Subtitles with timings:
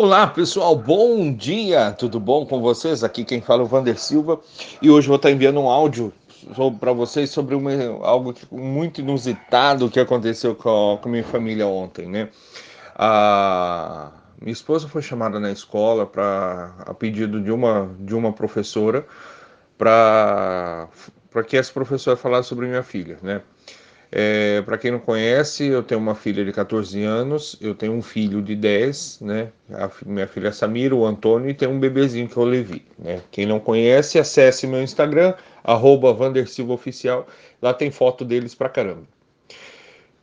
[0.00, 3.02] Olá pessoal, bom dia, tudo bom com vocês?
[3.02, 4.40] Aqui quem fala é o Vander Silva
[4.80, 6.12] e hoje vou estar enviando um áudio
[6.78, 7.72] para vocês sobre uma,
[8.06, 12.28] algo muito inusitado que aconteceu com a, com a minha família ontem, né?
[12.94, 19.04] A minha esposa foi chamada na escola para a pedido de uma de uma professora
[19.76, 20.86] para
[21.28, 23.42] para que essa professora falasse sobre minha filha, né?
[24.10, 28.00] É, para quem não conhece, eu tenho uma filha de 14 anos, eu tenho um
[28.00, 29.52] filho de 10, né?
[29.70, 33.20] A minha filha Samira, o Antônio, e tem um bebezinho que é o Levi, né?
[33.30, 36.16] Quem não conhece, acesse meu Instagram, arroba
[36.70, 37.26] Oficial,
[37.60, 39.04] lá tem foto deles pra caramba.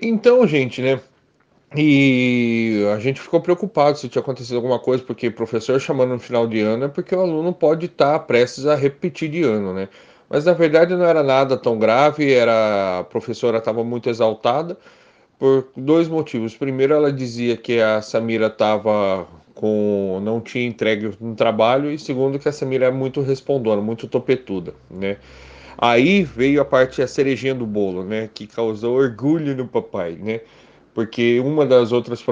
[0.00, 1.00] Então, gente, né?
[1.76, 6.46] E a gente ficou preocupado se tinha acontecido alguma coisa, porque professor chamando no final
[6.46, 9.88] de ano é porque o aluno pode estar prestes a repetir de ano, né?
[10.28, 14.76] Mas na verdade não era nada tão grave, era a professora estava muito exaltada
[15.38, 16.56] por dois motivos.
[16.56, 22.38] Primeiro, ela dizia que a Samira estava com não tinha entregue no trabalho e segundo
[22.38, 25.16] que a Samira é muito respondona, muito topetuda, né?
[25.78, 30.40] Aí veio a parte a cerejinha do bolo, né, que causou orgulho no papai, né?
[30.94, 32.22] Porque uma das outras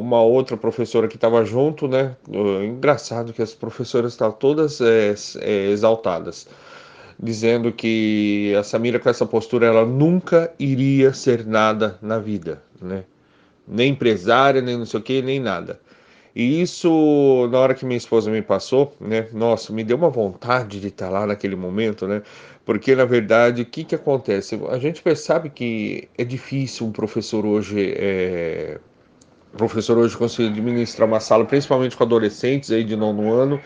[0.00, 2.16] uma outra professora que estava junto, né?
[2.64, 6.48] Engraçado que as professoras estavam todas é, é, exaltadas
[7.22, 13.04] dizendo que a Samira com essa postura ela nunca iria ser nada na vida, né?
[13.68, 15.78] Nem empresária, nem não sei o que, nem nada.
[16.34, 19.28] E isso, na hora que minha esposa me passou, né?
[19.32, 22.22] Nossa, me deu uma vontade de estar lá naquele momento, né?
[22.64, 24.58] Porque na verdade, o que que acontece?
[24.70, 28.78] A gente percebe que é difícil um professor hoje é...
[29.56, 33.60] professor hoje conseguir administrar uma sala, principalmente com adolescentes aí de nono ano,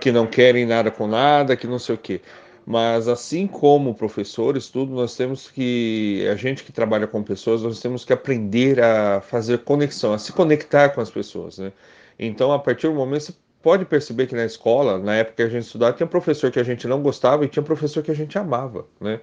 [0.00, 2.20] que não querem nada com nada, que não sei o que.
[2.70, 7.80] Mas assim como professores, tudo, nós temos que, a gente que trabalha com pessoas, nós
[7.80, 11.72] temos que aprender a fazer conexão, a se conectar com as pessoas, né?
[12.16, 15.64] Então, a partir do momento, pode perceber que na escola, na época que a gente
[15.64, 18.86] estudava, tinha professor que a gente não gostava e tinha professor que a gente amava,
[19.00, 19.20] né?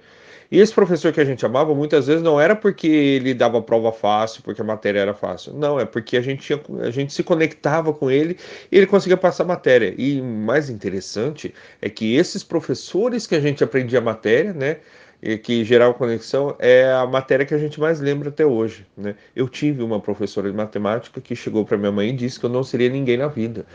[0.50, 3.92] E esse professor que a gente amava, muitas vezes não era porque ele dava prova
[3.92, 5.52] fácil, porque a matéria era fácil.
[5.52, 8.38] Não, é porque a gente, tinha, a gente se conectava com ele
[8.72, 9.94] e ele conseguia passar a matéria.
[9.98, 14.78] E mais interessante é que esses professores que a gente aprendia a matéria, né?
[15.20, 18.86] E que geravam conexão é a matéria que a gente mais lembra até hoje.
[18.96, 19.16] Né?
[19.34, 22.50] Eu tive uma professora de matemática que chegou para minha mãe e disse que eu
[22.50, 23.66] não seria ninguém na vida,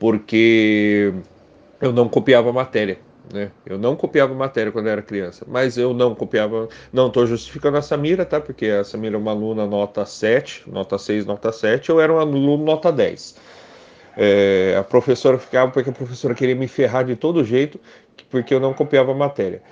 [0.00, 1.14] porque
[1.80, 2.98] eu não copiava matéria.
[3.32, 3.52] Né?
[3.64, 7.82] Eu não copiava matéria quando era criança, mas eu não copiava, não estou justificando a
[7.82, 8.40] Samira, tá?
[8.40, 12.18] Porque a Samira é uma aluna nota 7, nota 6, nota 7, eu era um
[12.18, 13.36] aluno nota 10.
[14.16, 17.78] É, a professora ficava porque a professora queria me ferrar de todo jeito,
[18.28, 19.62] porque eu não copiava matéria.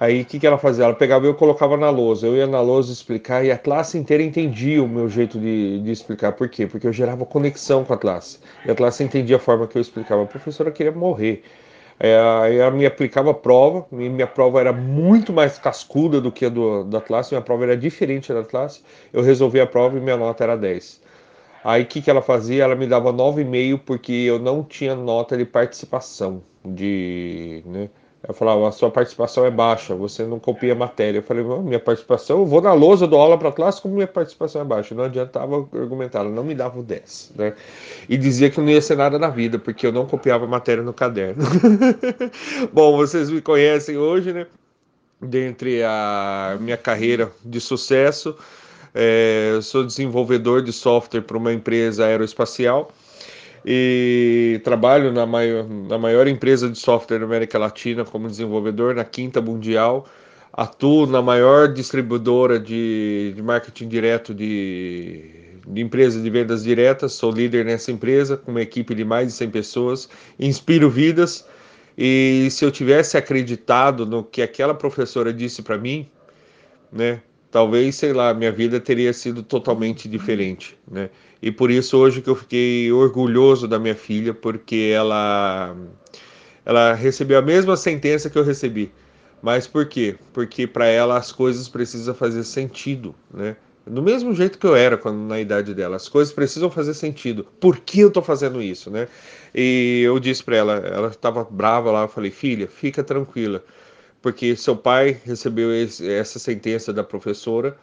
[0.00, 0.84] Aí o que, que ela fazia?
[0.84, 2.26] Ela pegava e eu colocava na lousa.
[2.26, 5.90] Eu ia na lousa explicar e a classe inteira entendia o meu jeito de, de
[5.90, 6.32] explicar.
[6.32, 6.66] Por quê?
[6.68, 8.38] Porque eu gerava conexão com a classe.
[8.64, 10.22] E a classe entendia a forma que eu explicava.
[10.22, 11.42] A professora queria morrer.
[11.98, 12.12] É,
[12.58, 17.00] ela me aplicava prova, minha prova era muito mais cascuda do que a do, da
[17.00, 18.82] classe, minha prova era diferente da classe.
[19.12, 21.02] Eu resolvi a prova e minha nota era 10.
[21.64, 22.62] Aí o que, que ela fazia?
[22.64, 26.42] Ela me dava 9,5 porque eu não tinha nota de participação.
[26.64, 27.90] De, né?
[28.28, 31.20] Ela falava, a sua participação é baixa, você não copia a matéria.
[31.20, 34.06] Eu falei, minha participação, eu vou na lousa, dou aula para a classe, como minha
[34.06, 34.94] participação é baixa.
[34.94, 37.32] Não adiantava argumentar, ela não me dava o 10.
[37.36, 37.54] Né?
[38.06, 40.82] E dizia que não ia ser nada na vida, porque eu não copiava a matéria
[40.82, 41.42] no caderno.
[42.70, 44.46] Bom, vocês me conhecem hoje, né?
[45.22, 48.36] Dentre a minha carreira de sucesso,
[48.94, 52.92] é, sou desenvolvedor de software para uma empresa aeroespacial
[53.70, 59.04] e trabalho na maior, na maior empresa de software da América Latina como desenvolvedor, na
[59.04, 60.08] quinta mundial.
[60.50, 67.12] Atuo na maior distribuidora de, de marketing direto de, de empresa de vendas diretas.
[67.12, 70.08] Sou líder nessa empresa com uma equipe de mais de 100 pessoas.
[70.40, 71.46] Inspiro vidas.
[71.96, 76.08] E se eu tivesse acreditado no que aquela professora disse para mim,
[76.90, 77.20] né,
[77.50, 81.10] talvez, sei lá, minha vida teria sido totalmente diferente, né?
[81.40, 85.76] E por isso hoje que eu fiquei orgulhoso da minha filha, porque ela
[86.64, 88.92] ela recebeu a mesma sentença que eu recebi.
[89.40, 90.16] Mas por quê?
[90.32, 93.56] Porque para ela as coisas precisam fazer sentido, né?
[93.86, 97.46] Do mesmo jeito que eu era quando na idade dela, as coisas precisam fazer sentido.
[97.58, 99.08] Por que eu tô fazendo isso, né?
[99.54, 103.64] E eu disse para ela, ela estava brava lá, eu falei: "Filha, fica tranquila,
[104.20, 107.76] porque seu pai recebeu esse, essa sentença da professora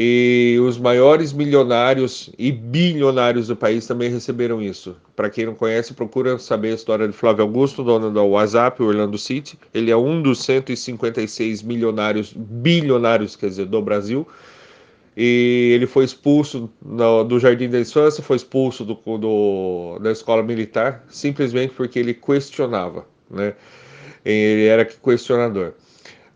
[0.00, 4.96] e os maiores milionários e bilionários do país também receberam isso.
[5.16, 9.18] Para quem não conhece, procura saber a história de Flávio Augusto, dono da WhatsApp, Orlando
[9.18, 9.58] City.
[9.74, 14.24] Ele é um dos 156 milionários, bilionários, quer dizer, do Brasil.
[15.16, 20.44] e ele foi expulso no, do Jardim da Infância, foi expulso do, do, da escola
[20.44, 23.54] militar, simplesmente porque ele questionava, né?
[24.30, 25.72] Ele era questionador.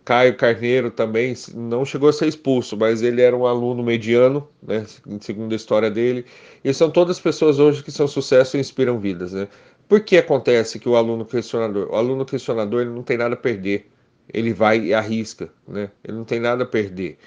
[0.05, 4.85] Caio Carneiro também não chegou a ser expulso, mas ele era um aluno mediano, né,
[5.21, 6.25] segundo a história dele.
[6.65, 9.47] E são todas pessoas hoje que são sucesso e inspiram vidas, né?
[9.89, 13.37] Por que acontece que o aluno questionador, o aluno questionador, ele não tem nada a
[13.37, 13.91] perder,
[14.33, 15.91] ele vai e arrisca, né?
[16.03, 17.19] Ele não tem nada a perder.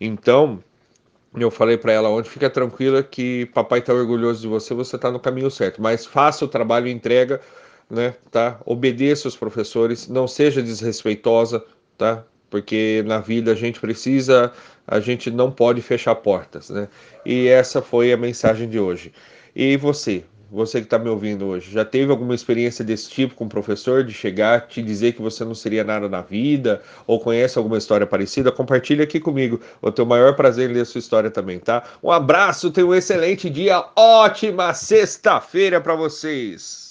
[0.00, 0.62] Então,
[1.34, 5.10] eu falei para ela ontem, fica tranquila que papai está orgulhoso de você, você está
[5.10, 7.40] no caminho certo, mas faça o trabalho e entrega,
[7.90, 8.60] né, tá?
[8.64, 11.64] Obedeça os professores, não seja desrespeitosa,
[11.96, 12.24] tá?
[12.50, 14.52] Porque na vida a gente precisa,
[14.86, 16.88] a gente não pode fechar portas, né?
[17.24, 19.12] E essa foi a mensagem de hoje.
[19.56, 23.44] E você, você que está me ouvindo hoje, já teve alguma experiência desse tipo com
[23.44, 27.58] o professor, de chegar, te dizer que você não seria nada na vida, ou conhece
[27.58, 28.52] alguma história parecida?
[28.52, 29.60] Compartilhe aqui comigo.
[29.82, 31.82] O maior prazer em ler a sua história também, tá?
[32.02, 36.83] Um abraço, tenha um excelente dia, ótima sexta-feira para vocês!